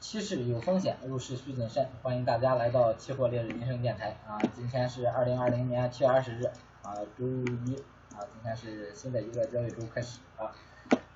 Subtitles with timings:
[0.00, 1.88] 期市有风险，入市需谨慎。
[2.02, 4.38] 欢迎大家来到期货烈日人生电台啊！
[4.54, 6.44] 今天是二零二零年七月二十日
[6.84, 7.76] 啊，周一
[8.14, 10.54] 啊，今天是新的一个交易周开始啊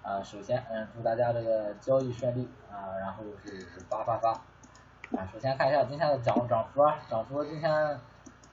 [0.02, 0.20] 啊！
[0.24, 4.32] 首先嗯，祝大家这个交易顺利啊，然后是发发发
[5.16, 5.28] 啊！
[5.32, 8.00] 首先看一下今天的涨涨幅啊，涨幅今天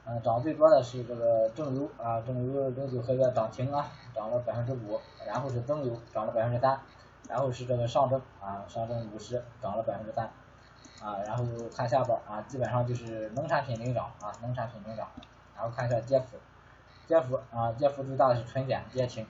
[0.05, 6.79] 嗯涨最多的是这个正油啊，正油零九合约涨停啊，涨了百分之五，然后是增油涨了百分之三。
[7.29, 10.25] 然后是这个上证啊，上证五十涨了百分之三
[11.01, 15.07] 啊，然后看下边啊，基本上就是农产品领涨啊，农产品领涨。
[15.55, 16.37] 然后看一下跌幅，
[17.05, 19.27] 跌幅啊，跌幅最大的是纯碱跌停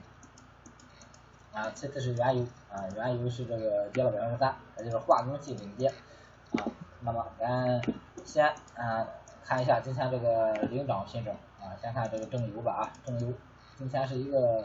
[1.52, 5.88] 啊，其次是原油啊，原油是这个跌了百分之三，也就是化工系领跌
[6.52, 6.64] 啊。
[7.00, 7.82] 那么咱
[8.24, 9.06] 先啊
[9.44, 13.34] 看一下今天这个领涨品种啊，先看这个正油吧啊，正油
[13.76, 14.64] 今天是一个。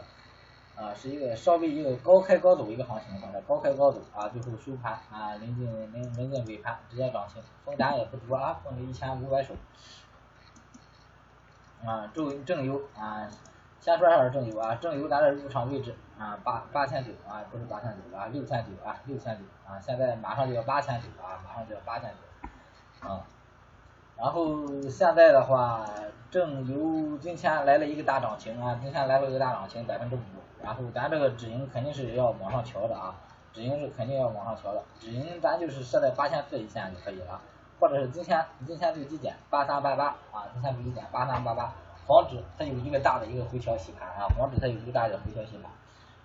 [0.76, 9.54] 啊，是一个稍微一个高开高走一个行情，高开高走啊，最后收盘啊，临近临临近尾盘直接涨停，封单也不多啊，封了一千五百手。
[11.84, 13.26] 啊，正正油啊，
[13.80, 23.24] 先说一下正油啊，正油咱的入场位置啊，八八千九啊，不是八千九啊，六千九啊，六千九啊，现在马上就要八千九啊，马上就要八千九啊。
[24.18, 25.84] 然后现在的话，
[26.30, 30.20] 正油今天来了一个大涨停啊，今天来了一个大涨停，百分之五。
[30.62, 33.14] 然后咱这个止盈肯定是要往上调的啊，
[33.52, 37.40] 止盈是肯定要往上调的，止盈咱就是设在八千四一线就可以了，
[37.78, 41.72] 或者是今天今天最低点八三八八啊，今天最低点八三八八，
[42.06, 45.70] 防止它有一个大的一个回调洗盘啊，防止它有一个大的回调洗盘，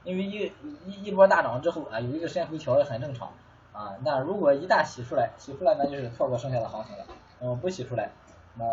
[0.05, 0.51] 因为一
[0.85, 3.27] 一一波大涨之后啊，有一个深回调也很正常
[3.73, 7.05] 啊，那如果一旦洗出来，洗出来那就是错过剩下的行情了，
[7.41, 8.09] 嗯，不洗出来，
[8.55, 8.65] 那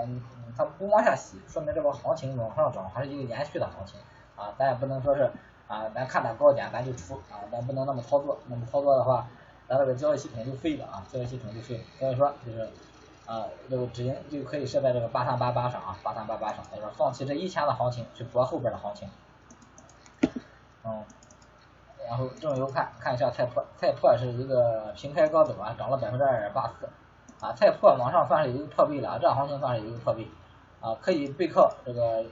[0.56, 3.98] 它不往下洗，说明这波行情往上涨还是一个延续的行情
[4.36, 5.30] 啊，咱也不能说是。
[5.68, 9.28] 啊，咱看到高点咱就出啊，咱不能那么操作，那么操作的话，
[9.68, 11.84] 咱这个交易系统就废了啊，交易系统就废了。
[11.98, 12.66] 所以说就是
[13.26, 19.10] 啊，这个止盈就可以设在这个八三八八上啊，八三八八上，就是放弃这一天的行情去搏后边的行情。
[20.84, 21.04] 嗯，
[22.08, 26.88] 然后正油看看一下菜粕，菜粕是一个平开高走啊，涨了百分之二点八四
[27.40, 30.26] 啊，太破往上算是一个破位了，这行情算是一个破位
[30.80, 32.24] 啊，可以背靠这个。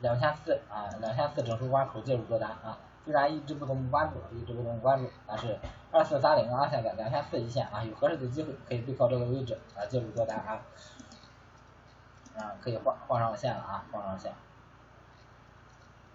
[0.00, 2.76] 两千四啊，两千四整数关口介入多单啊，
[3.06, 5.58] 虽然一直不怎么关注，一直不怎么关注，但是
[5.90, 10.60] 二四三零啊，现在两千四一线啊，有合适的机会可以背靠这个位置啊介入多单啊，
[12.36, 14.34] 啊可以画画上线了啊，画上线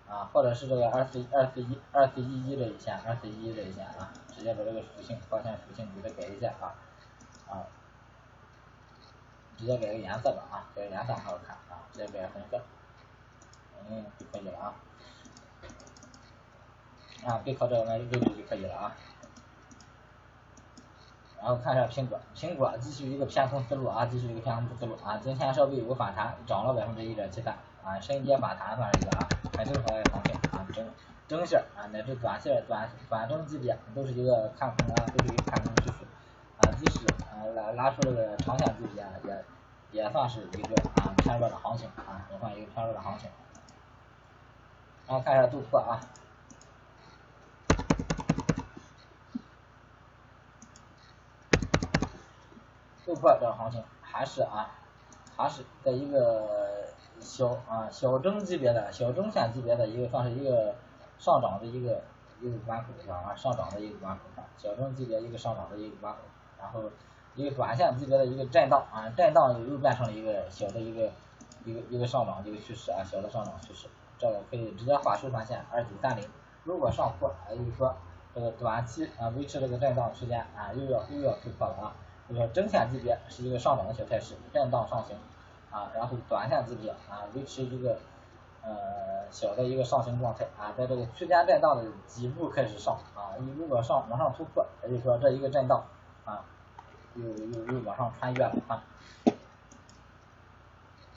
[0.07, 6.75] 啊，或者是这个二四二四一二四一一这一线，二四一一这一线啊，直接把这个属性发现属性给它改一下啊
[7.49, 7.65] 啊，
[9.59, 12.61] 直接改个颜色吧啊，改个颜色好看啊，直接改粉色。
[13.89, 14.73] 嗯，就可以了啊，
[17.25, 18.95] 啊，背靠这个位置就可以了啊。
[21.41, 25.19] 然后看一下苹果，苹果继续一个偏空思路啊，继续一个偏空思路啊。
[25.21, 27.53] 今天稍微有个反弹，涨了百分之一点七三
[27.83, 29.27] 啊，深跌反弹算是一个啊，
[29.57, 30.85] 很正常的行情啊，整
[31.27, 35.73] 整线啊乃至短线、短短中级别都是一个看空啊，都是一个看空，
[36.79, 39.45] 即使啊拉拉出这个长线级别也
[39.91, 43.29] 也算是一个啊偏弱的行情啊，也算一个偏弱的行情。
[45.07, 45.99] 然后看一下豆粕啊，
[53.05, 54.69] 豆粕这个行情还是啊，
[55.35, 56.87] 还是在一个
[57.19, 60.75] 小啊小中级别的小中线级别的一个算是一个
[61.17, 62.03] 上涨的一个
[62.39, 66.19] 一个关口上啊，上涨的一个关口上，小中级别一个上涨的一个关口，
[66.59, 66.83] 然后
[67.35, 71.09] 一个短线级别的一个震荡啊，震荡又变成了一个小的一个
[71.65, 73.87] 一个一个上涨的一个趋势啊，小的上涨趋势。
[74.17, 76.27] 这个可以直接画收盘线二九三零，
[76.65, 77.95] 如果上破，也就是说
[78.35, 81.95] 这个短期啊维持这个震荡区间啊又要又要突破了啊，
[82.27, 85.15] 就是说中线级别是一个上涨的小态势，震荡上行
[85.71, 87.97] 啊，然后短线级别啊维持一个
[88.61, 88.69] 呃
[89.31, 95.81] 小的一个上行状态啊，在这个区间震荡的底部开始上啊，你如果上往上突破，也就是说这一个震荡
[96.29, 96.45] 啊
[97.15, 98.83] 又又又往上穿越了啊。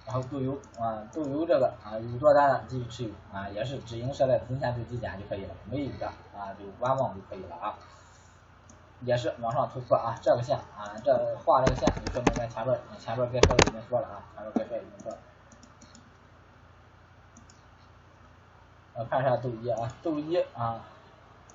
[0.04, 7.78] 然后豆油啊，豆油这个啊有多单的继续持有啊，也是止盈设在今天最低点就可以了，没有的啊就观望就可以了啊，
[9.02, 15.19] 也是往上突破啊，这个线啊这画这个线就说明咱前边前边该说的已经说了啊，前边该说的已经说了。
[18.94, 20.81] 我看一下豆一啊，豆一啊，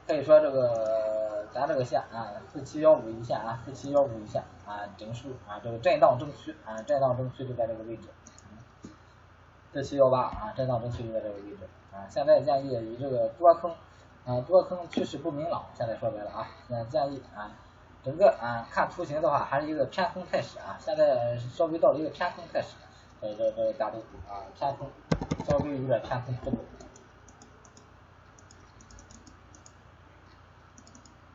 [0.08, 8.08] 可以说这个咱这个线啊四七幺五一线啊，四七幺五一线啊整数啊这个震荡中区啊震荡中区就在这个位置。
[9.74, 12.08] 四七幺八啊，震荡中区就在这个位置啊。
[12.10, 13.72] 现在建议以这个多空
[14.26, 17.52] 啊多空趋势不明朗，现在说白了啊，现在建议啊
[18.02, 22.78] 整个啊看图形的话还是一个偏空态势啊，现在稍微到了一个偏空态势，
[23.20, 23.98] 这这这大头
[24.30, 24.88] 啊偏空，
[25.46, 26.58] 稍微有点偏空思路。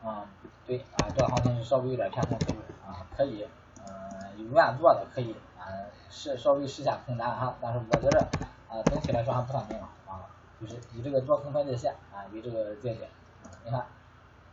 [0.03, 0.25] 啊，
[0.67, 3.47] 对啊，这个行情是稍微有点偏空思路啊，可以，
[3.87, 5.63] 嗯，有愿做的可以啊
[6.09, 8.19] 试稍微试下空单哈，但是我觉得
[8.67, 10.27] 啊整体来说还不算明朗啊，
[10.59, 13.09] 就是以这个做空分界线啊为这个界点，
[13.63, 13.85] 你看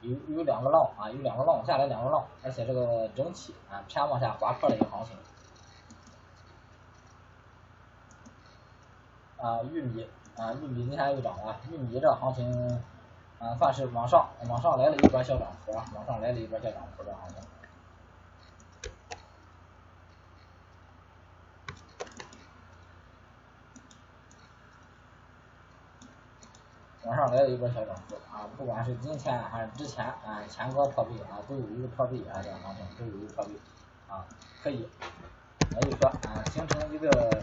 [0.03, 5.17] 有有两个浪啊，有两个浪下来两个浪，而且这个整体啊偏往下滑破的一个行情，
[9.45, 10.07] 啊玉米
[10.37, 12.81] 啊玉米今天又涨了，玉米这行情。
[13.41, 17.39] 啊，算是往上，往上来了一波小涨幅，往上来了一波小涨幅的行情。
[27.05, 33.59] 往上来了一波小涨幅啊，不管是今天还是之前啊，前高破壁啊，都有一个破壁啊，这个行情都有一个破壁
[34.07, 34.27] 啊，
[34.63, 34.87] 可以，
[35.77, 37.41] 也就是说啊，形成一个。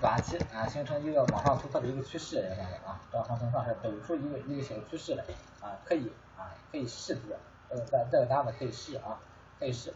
[0.00, 5.22] 短期啊，形成一个往上突破的一个趋势来讲的啊，这个行情算是走出一个一个小趋势来
[5.60, 7.36] 啊，可以啊，可以试做，
[7.68, 9.20] 这个在这个单子可以试啊，
[9.58, 9.92] 可以试，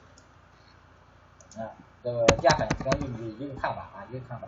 [1.57, 1.73] 啊，
[2.03, 4.47] 这个淀粉跟玉米一个看法啊，一个看法，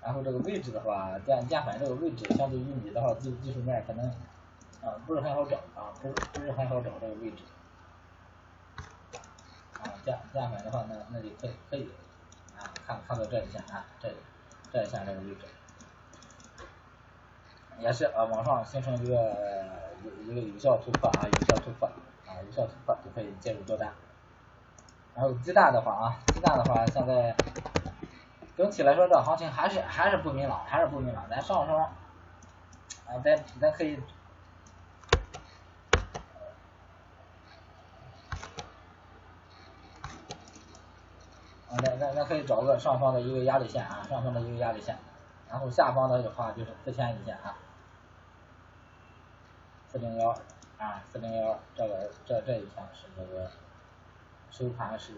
[0.00, 4.06] 然后这个位置的话，淀淀粉这个位置相对玉米的话，技技术面可能
[4.82, 7.42] 啊不是很好找啊，不是不是很好找这个位置，
[9.74, 11.90] 啊淀淀粉的话，那那就可以可以，
[12.86, 14.16] 看看到这一线啊，这里。
[14.72, 15.46] 这一线这个位置，
[17.78, 19.14] 也是啊，往上形成一个
[20.02, 21.88] 一一个有效突破啊，有效突破
[22.26, 23.92] 啊，有效突破就可以介入多单。
[25.14, 27.34] 然后鸡蛋的话啊，鸡蛋的话现在
[28.56, 31.24] 整体来说这行情还是还是不明朗，还是不明朗。
[31.30, 31.92] 咱上升啊，
[33.24, 33.98] 咱咱可以
[41.82, 44.96] 那那那可以找个上方的一个压力线啊，上方的一个压力线，
[45.48, 47.56] 然后下方的话就是四千一线啊，
[49.86, 50.30] 四零幺
[50.78, 53.50] 啊，四零幺这个这这一天是这个
[54.50, 55.12] 收盘是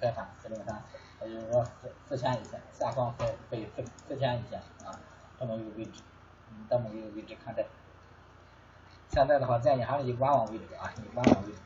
[0.00, 0.82] 开盘四零三，
[1.22, 5.00] 也就是说四四千一线，下方可可以四四千一线啊，
[5.38, 6.02] 这么一个位置，
[6.50, 7.64] 嗯，这么一个位置看待。
[9.08, 11.58] 现在的话建议还是以观望为主啊，以观望为主。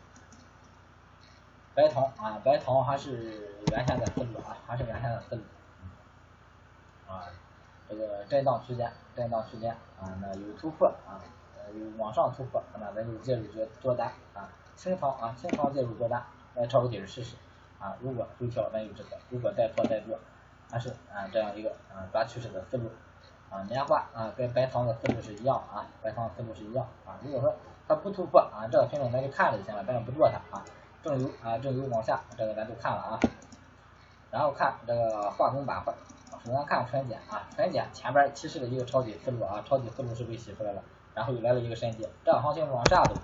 [1.75, 5.43] 白糖啊，白糖还是原先的思路啊，还是原先的思路，
[7.09, 7.25] 啊，
[7.89, 11.17] 这个震荡区间，震荡区间啊，那有突破啊，
[11.57, 16.23] 呃，有往上突破，那咱就介入做多单啊，清仓啊，清仓介入多单，
[16.55, 17.37] 来抄个底儿试试
[17.81, 20.19] 啊，如果回调那就这个，如果再破再做，
[20.71, 22.91] 还是啊这样一个啊抓趋势的思路
[23.49, 27.55] 啊，棉花啊跟白糖的思路是一样啊，白糖思路是一样啊，如果说
[27.89, 30.63] 它不突破啊，这个品种咱就看着就行了，咱也不做它啊。
[31.02, 33.20] 正油啊，正油往下，这个咱就看了啊。
[34.31, 35.93] 然后看这个化工板块，
[36.44, 40.82] 首先看纯碱啊，纯碱前边提示的一个抄底思路啊，抄底思路是被洗出来了，
[41.12, 43.14] 然后又来了一个深跌，这样行情往下走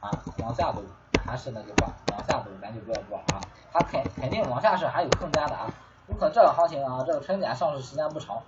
[0.00, 0.82] 啊，往下走
[1.26, 3.40] 还是那句话，往下走咱就不要做啊，
[3.70, 5.70] 它肯肯定往下是还有空间的啊，
[6.08, 8.42] 有可能这个行情啊，这个纯碱上市时间不长，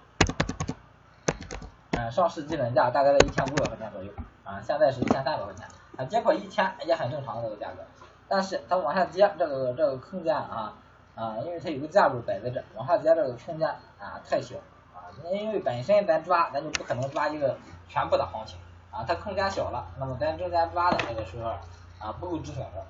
[1.92, 4.10] 嗯，上市基本价大概在一千五百块钱左右
[4.44, 5.68] 啊，现在是一千三百块钱，
[5.98, 7.84] 啊，跌破一千也很正常的这个价格。
[8.28, 10.74] 但是它往下跌，这个这个空间啊
[11.14, 13.66] 啊，因为它有个价位摆在这，往下跌这个空间
[13.98, 14.56] 啊太小
[14.94, 17.56] 啊，因为本身咱抓咱就不可能抓一个
[17.88, 18.58] 全部的行情
[18.90, 21.50] 啊，它空间小了，那么咱中间抓的那个时候
[21.98, 22.86] 啊不够止损的，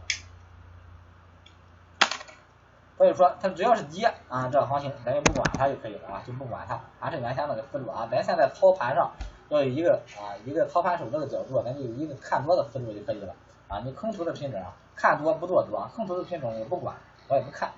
[2.96, 9.10] 所以说它只要是跌啊，这个行情咱就不管它就可以了啊，就不管它，还是原先那个思路啊，咱现在操盘上
[9.48, 13.32] 要有一个啊一个操盘手这个角度，咱就有一个看多的思路就可以了。
[13.68, 14.74] 啊，你空头的品种啊。
[15.00, 16.96] 看多不做多，空头的品种也不管，
[17.28, 17.70] 我也不看。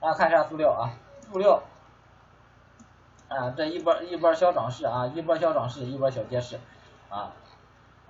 [0.00, 0.88] 然后看一下塑料啊，
[1.30, 1.62] 塑料
[3.28, 6.58] 啊，这一波一波小涨势啊，一波小涨势，一波小跌势
[7.10, 7.32] 啊，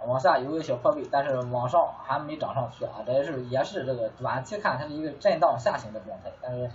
[0.07, 6.71] 往下有一个小破位，但是往上还没涨上去啊，这也是也是这个短期看它是一个震荡下行的状态，但是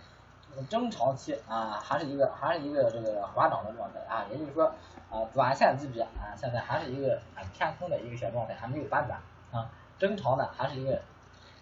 [0.69, 4.73] 中长期啊还是一个还是一个这个缓涨的状态啊，也就是说
[5.11, 9.19] 啊短线级别啊现在还是一个啊偏空的一个小状态，还没有反转。
[9.51, 11.01] 啊，正常的还是一个，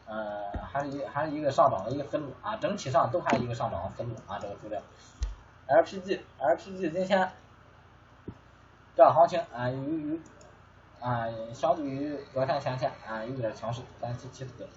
[0.06, 4.82] 呃，还是一还是一个上涨的一个思路啊，整体上都还是一个上涨的思路啊，这个资料
[5.70, 7.32] ，LPG，LPG 今天
[8.94, 10.20] 这行情啊，由于
[11.00, 14.68] 啊，相对于昨天前天啊，有点强势，三七七四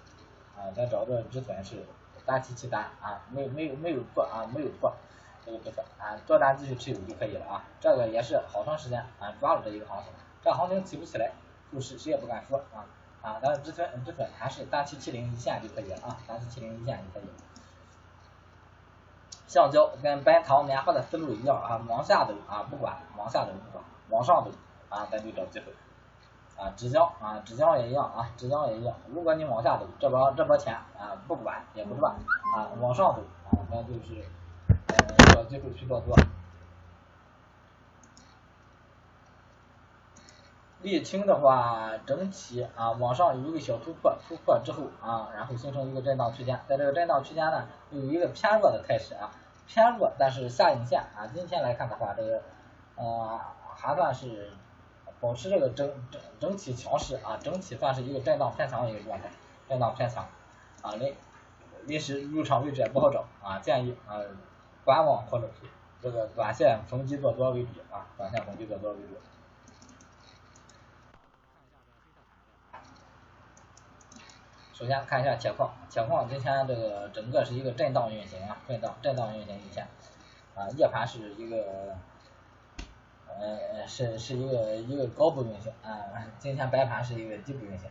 [0.55, 1.85] 啊，咱找个止损是
[2.25, 4.95] 三七七三啊，没有没有没有破啊，没有破
[5.45, 10.11] 这个不错啊，做单继续持有就可以了啊，这个也是好长时间啊抓了这一个行情，
[10.43, 11.31] 这行情起不起来，
[11.71, 12.85] 就是谁也不敢说啊。
[13.21, 17.33] 啊，但是止损止损还是三七七零一线就可以了啊，三七七零一线就可以了。
[19.45, 24.51] 橡胶跟白糖棉花的思路一样啊，往下走啊不管，往下走不管，往上走
[24.89, 25.65] 啊咱就找机会。
[26.57, 28.95] 啊，纸浆啊，纸浆也一样啊，纸浆也一样。
[29.07, 32.13] 如果你往下走，这波这波钱啊不管也不赚
[32.55, 33.21] 啊，往上走
[33.51, 34.25] 啊，那就是
[35.41, 36.15] 呃找机会去做多。
[40.83, 49.29] 沥青的话，整体啊往上有一个小突破，突破之后啊，然后形成一个震荡区间，在这个震荡区间呢，有一个偏弱的态势啊，
[49.67, 52.41] 偏弱，但是下影线啊，今天来看的话，这个
[52.95, 53.39] 呃
[53.75, 54.51] 还算是
[55.19, 59.29] 保持这个整整整体强势啊，整体算是一个震荡偏强的一个状态，
[59.69, 60.27] 震荡偏强
[60.81, 61.15] 啊，临
[61.85, 64.17] 临时入场位置也不好找啊，建议啊
[64.83, 65.67] 观望或者是
[66.01, 69.15] 这个短线逢低做多为主啊，短线逢低做多为主。
[74.73, 79.87] 首先看一下铁矿，铁矿今天这个整个是一个震荡运行啊，震荡震荡运行一线，
[80.55, 81.95] 啊夜盘是一个，
[83.27, 87.87] 呃是是一个一个高部运行啊，今天白盘是一个低部运行，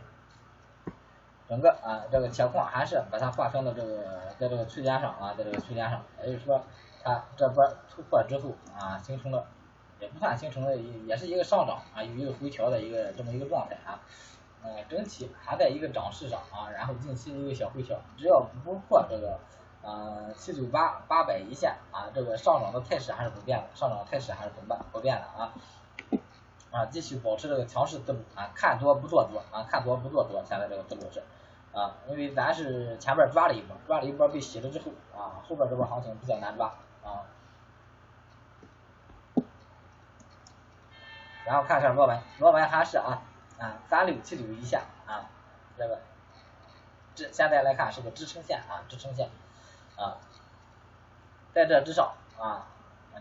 [1.51, 4.05] 整个啊这个铁矿还是把它划分到这个
[4.39, 6.63] 在这个区间上啊，在这个区间上，也就是说
[7.03, 9.45] 它这波突破之后啊，形成了
[9.99, 13.99] 也不算形成了也是一个上涨啊，有一个回调的一个这么一个状态啊。
[14.63, 19.37] 呃，整体还在一个涨势上啊，然后近期一个小回调，只要不破这个
[19.81, 25.51] 呃七九八八百一线啊，这个上涨的态势还是不变的，上涨的态势还是不变不变的啊。
[26.71, 31.21] 啊，继续保持这个强势思路啊，看多不做多啊，看多不做多，现在这个思路是。
[31.73, 36.73] 啊，因为咱是前边抓了一波，抓了一波被洗了之后啊，后边这波行情比较难抓
[37.03, 37.23] 啊，
[41.45, 43.21] 然后看一下螺纹，螺纹还是啊。
[43.61, 45.29] 啊，三六七九一下啊，
[45.77, 45.99] 这个
[47.13, 49.29] 支现在来看是个支撑线啊，支撑线
[49.95, 50.17] 啊，
[51.53, 52.65] 在这之上啊，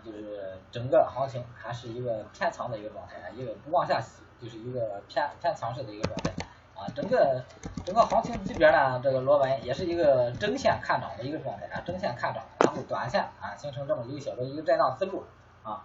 [0.03, 6.40] 就是整个行情还是一个偏强的一个状态，一个不往下洗，就是一个偏偏强势的一个状态
[6.81, 7.45] 啊，整个
[7.85, 15.25] 整个行情级别呢，这个螺纹也是一个针线看涨的一个状态啊，针线看涨，然后短线啊形成这么一个小的一个震荡思路
[15.63, 15.85] 啊。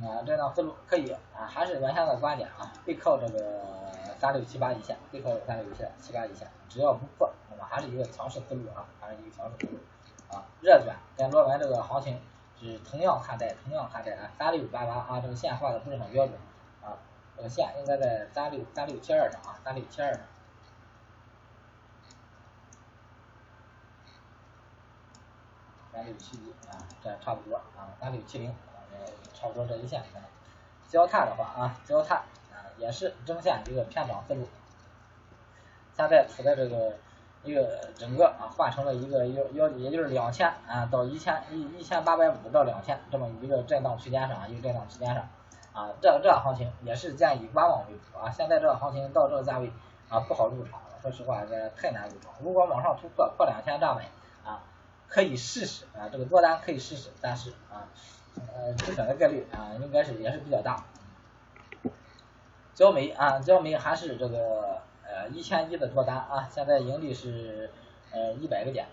[0.00, 3.62] 啊，震荡思路可以啊，还是原先的观点啊，背靠这个
[4.16, 9.78] 三六七八一线，背靠三六七七八一线，只要不破，那么还是一个强势思路啊，还是一个强势思路
[10.36, 10.44] 啊。
[10.60, 12.20] 热转跟螺纹这个行情
[12.60, 16.36] 是同样看待，同样看待啊，三六八八啊，这个线画的不是很标准
[17.36, 20.20] 这个线应该在三六三六七二上啊，三六七二上，
[25.92, 28.54] 三六七一啊，这样差不多啊，三六七零。
[29.34, 30.02] 差不多这一线，
[30.88, 32.18] 焦炭的话啊，焦炭
[32.50, 34.48] 啊也是中线一个偏涨思路，
[35.94, 36.96] 现在处在这个
[37.42, 45.28] 一个整个啊换成了一个幺幺，也就是两千啊到一千一一千八百五到两千这么一个震荡区间上，一个震荡区间上
[45.74, 49.70] 啊，这这行情也是建议观望为主啊，现在这个行情到这个价位
[50.08, 54.04] 啊不好入场，说实话这太难入场，如果往上突破破两千站稳
[54.42, 54.62] 啊，
[55.08, 57.84] 可以试试啊，这个多单可以试试，但是啊。
[58.52, 60.82] 呃，止损的概率啊，应该是也是比较大。
[62.74, 67.70] 焦煤啊，焦煤还是这个呃一千一的多单啊，现在盈利是
[68.10, 68.86] 呃一百个点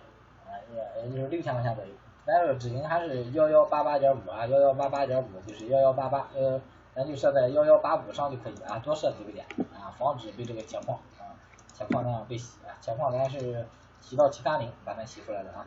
[0.46, 1.90] 啊，也也就是六千块钱左右。
[2.24, 6.60] 咱这个止盈还是幺幺八八点五啊，幺幺八八点五就是幺幺八八，呃，
[6.94, 11.34] 咱就设在幺幺八五上就可以啊，多设几个点啊，防止被这个铁矿啊
[11.76, 13.66] 铁矿那样被洗啊，铁矿咱是
[14.00, 15.66] 洗到七三零把它洗出来的啊。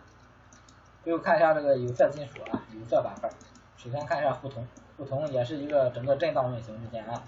[1.03, 3.29] 最后看一下这个有色金属啊，有色板块。
[3.77, 4.65] 首先看一下沪铜，
[4.97, 7.21] 沪铜也是一个整个震荡运行之间啊，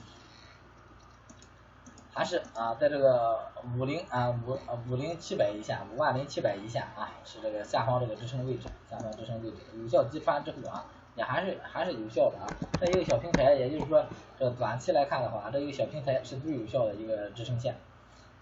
[2.18, 3.38] 还是啊在这个
[3.78, 4.58] 五零啊五
[4.90, 10.84] 五零七百一线，五万零七百一线啊是这个下方这个支撑位置，下方支撑位置有效击穿之后啊，
[11.16, 12.50] 也还是还是有效的啊。
[12.82, 14.04] 这一个小平台，也就是说
[14.40, 17.76] 这短期来看的话，这一个小平台是最有效的一个支撑线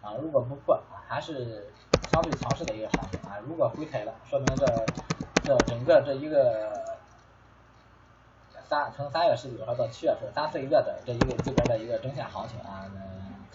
[0.01, 0.13] 啊。
[0.22, 1.70] 如果不破啊，还是
[2.10, 3.36] 相对强势的一个行情啊。
[3.46, 4.65] 如果回踩了，说明这
[5.44, 6.96] 这整个这一个。
[8.67, 12.89] 三从三月十九号到七月份三四个月的这一个这边的一个中线行情啊，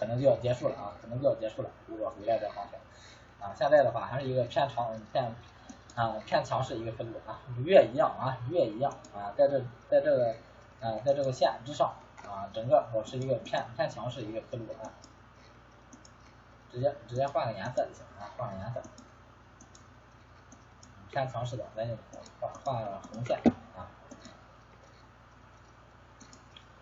[0.01, 1.69] 可能就要结束了啊，可能就要结束了。
[1.85, 2.79] 如果回来这行情
[3.39, 5.31] 啊，现在的话还是一个偏长偏
[5.93, 10.33] 啊偏强势一个思路啊，与月一样啊，月一样啊，在这在这个
[10.81, 11.93] 啊在这个线之上
[12.27, 14.89] 啊，整个保持一个偏偏强势一个思路啊，
[16.71, 18.81] 直接直接换个颜色就行啊，换个颜色，
[21.11, 21.95] 偏强势的咱就
[22.39, 23.39] 换换红线。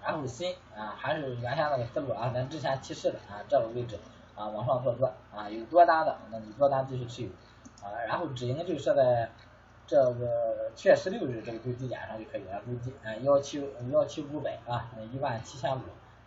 [0.03, 3.99] 然后锌啊，还是原先那个思路啊，咱之前提示的啊，这个位置
[4.35, 7.29] 啊往上做多啊有多单的，那你多单继续持有
[7.83, 9.29] 啊，然后止盈就设在
[9.85, 15.81] 这个七月十六日这个最低点上就可以了，最低啊幺七幺七五百啊一万七千五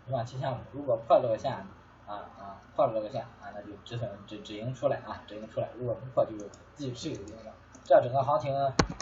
[0.09, 1.67] 一万七千五，如果破这个线啊
[2.07, 6.33] 啊破了这个线啊那就止损止止盈出来啊止盈出来，如果不破就
[6.75, 7.53] 继续持有就行了。
[7.85, 8.55] 这整个行情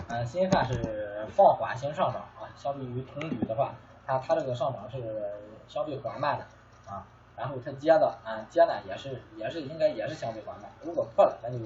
[0.08, 3.74] 嗯新算是放缓型上涨啊，相对于同比的话，
[4.10, 4.98] 它它这个上涨是
[5.68, 6.44] 相对缓慢的
[6.90, 7.06] 啊。
[7.36, 11.58] 然后它接的啊接呢也是也是应该也是相对缓慢，如果破了那就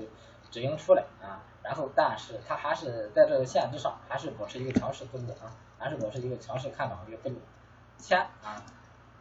[0.51, 7.41] 止盈出来啊，然后但是它还是在这个线之上，还是保持一个强势思路啊，还是保持一个强势看涨的一个思路。
[7.99, 8.63] 千啊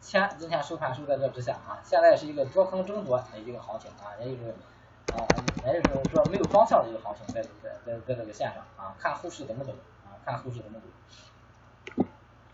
[0.00, 4.50] 千今天收盘收在这之下啊，现在是一个多空争夺的一个行情啊，也就是
[5.12, 5.26] 啊
[5.66, 7.48] 也就是说没有方向的一个行情，在在
[7.84, 9.72] 在在这个线上啊，看后市怎么走
[10.04, 10.86] 啊，看后市怎么走。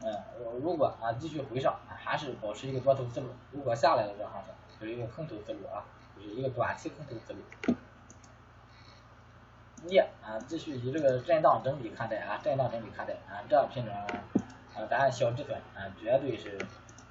[0.02, 0.22] 嗯，
[0.62, 5.84] 如果啊继续回上，还是保持一个多头思路；如果下来了这行情，就是一个空头思路啊，
[6.16, 7.38] 就是一个短期空头思路。
[9.86, 16.56] 一啊，继续以这个震荡整理看待啊，震荡整理看待啊，这品种啊，咱小止损啊，绝对是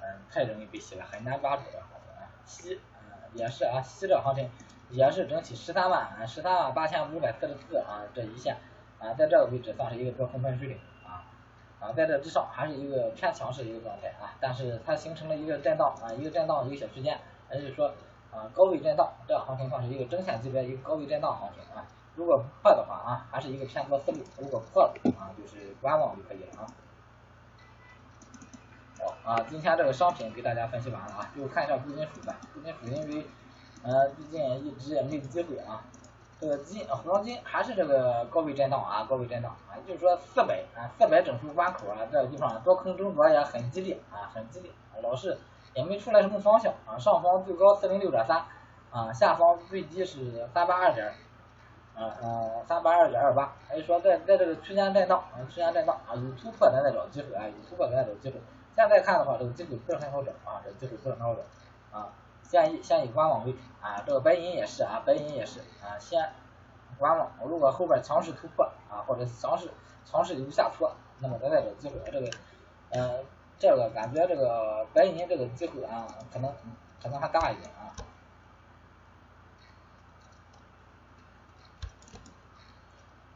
[0.02, 2.26] 嗯太容易被洗了，很难抓住的行情啊。
[2.46, 4.50] 西啊也是啊，西这行情
[4.90, 8.58] 也是整体十三万啊，十三万八千五百四十四啊这一线
[9.00, 10.80] 啊，在这个位置算是一个多空分水岭。
[11.80, 17.18] 啊，在这之上还是一个偏强势的一个状态啊，但是它形成了一个震荡啊，一个震荡一个小区间，
[17.52, 17.88] 也就是说
[18.32, 26.68] 啊高位震荡，这个行情算是一个中线级别一个高位震荡行情啊，如果破的话啊，还是一个偏多思路，如果破了啊，就是观望就可以了啊。
[29.00, 33.26] 好啊，今天这个商品给大家分析完了啊，就看一下贵金属吧，贵金属因为
[33.84, 35.82] 呃最近一直也没有机会啊。
[36.40, 44.72] 这个金黄金还是这个高位震荡啊，高位震荡啊，就是说四百啊，四百整数关口啊，这个地方多空争夺也很激烈啊，很激烈，
[45.04, 45.38] 老是
[45.74, 48.42] 也没出来什么方向啊，上方最高四零六点三
[48.90, 51.08] 啊，下方最低是三八二点，
[51.94, 58.40] 啊嗯三八二点二八，还是说在在这个区间震荡啊，区间震荡啊，有突破咱再找机会啊，有突破咱再找机会，
[58.78, 61.42] 现在看的话，这个机会不是很好找啊，这个机会不是很好找
[62.00, 62.08] 啊。
[62.50, 66.34] 建议先以观望为主啊，这个白银也是啊，白银也是啊，先
[66.98, 67.32] 观望。
[67.46, 69.70] 如果后边强势突破啊，或者强势
[70.04, 72.02] 强势有下挫，那么咱再找机会。
[72.12, 72.28] 这个
[72.90, 73.24] 呃，
[73.60, 76.52] 这个感觉这个白银这个机会啊，可能
[77.00, 77.94] 可能还大一点啊。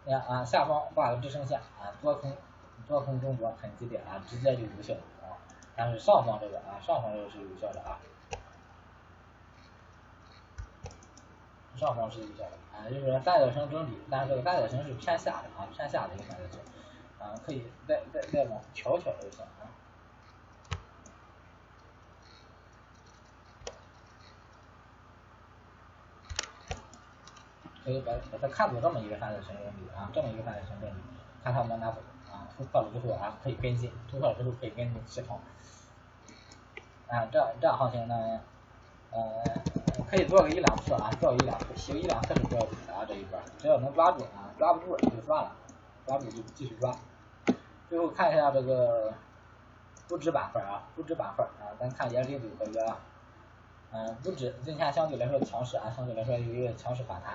[0.06, 2.36] 你看啊，下方画个支撑线啊，多空
[2.88, 5.38] 多空争夺很激烈啊，直接就无效啊。
[5.76, 8.00] 但是上方这个啊，上方这个是有效的啊。
[11.76, 16.60] 上方是有效的啊，就是说三角形整理，但是这个三角形是偏下的啊，偏下的一个三角形
[17.20, 19.68] 啊，可以再再再往调调就行啊。
[27.84, 30.94] 可以把把它看作这么一个三角形整理啊，这么一个三角形整理，
[31.44, 31.98] 看它往哪走
[32.32, 35.40] 啊，突破了之后啊可以跟进，突破了之后可以跟进起跑。
[37.08, 38.40] 啊，这这行情呢，
[39.12, 39.44] 呃。
[40.14, 45.52] 可以做个一两次啊，做一两次，洗一两次是不要紧的啊，这一波只要能抓住啊，抓不住也就算了，
[46.06, 46.96] 抓住就继续抓。
[47.90, 49.12] 最后看一下这个
[50.08, 53.00] 不止板块啊，不止板块啊，咱看延禧九合约啊，
[53.92, 57.34] 嗯，不止今天相对来说强势啊，相对来说有一个强势反弹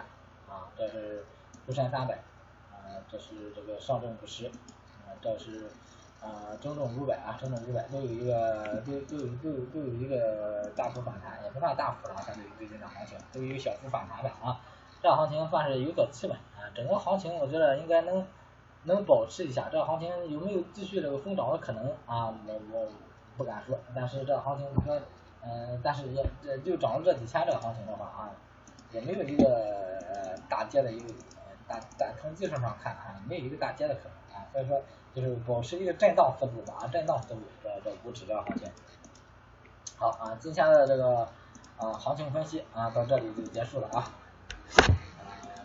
[0.49, 1.27] 啊，这是
[1.67, 2.15] 沪深三百
[2.71, 5.69] 啊，这是这个上证五十啊，这是。
[6.29, 14.61] 啊，中证五百啊，中证五百都有一个，都都有都有都有一个大幅反弹，也不算大幅了，相对于最近的行情，都有小幅反弹吧啊，
[15.03, 18.27] 这行情算是有所企稳啊，整个行情我觉得应该能
[18.85, 22.35] 能保持一下，这行情有没有继续这个疯涨的可能啊？
[22.47, 22.89] 我我
[23.37, 25.01] 不敢说，但是这行情你说，
[25.43, 28.31] 嗯，但是也这就涨了这几天这个行情的话啊，
[28.93, 31.07] 也没有一个大跌的一个
[31.67, 34.13] 大，但从技术上看啊，没有一个大跌的可能，
[34.53, 34.81] 所以说。
[35.15, 38.71] 就是保持一个震荡思路吧，震荡思路这这无指标行情。
[39.97, 41.27] 好啊，今天的这个
[41.77, 44.13] 啊行情分析啊到这里就结束了啊。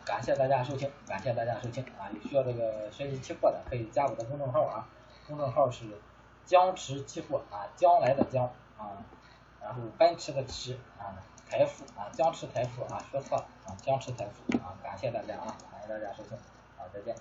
[0.05, 4.87] 感谢大家收听，感谢大家收听啊，有需要这个学习期货的可以加我的公众号啊，
[5.27, 5.85] 公众号是
[6.45, 8.45] 江池期货啊，将来的江
[8.77, 9.05] 啊，
[9.61, 11.13] 然后奔驰的驰啊，
[11.47, 16.35] 财富啊，江池财富啊，说错了啊，江池财富啊，感谢大家啊，感谢大家收听，
[16.75, 17.13] 好，再见。